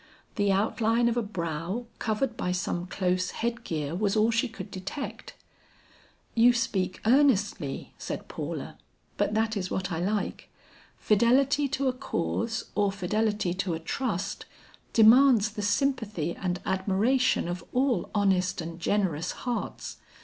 [0.33, 5.35] The outline of a brow covered by some close headgear was all she could detect.
[6.33, 8.79] "You speak earnestly," said Paula,
[9.17, 10.49] "but that is what I like.
[10.97, 14.47] Fidelity to a cause, or fidelity to a trust,
[14.91, 19.97] demands the sympathy and admiration of all honest and generous hearts.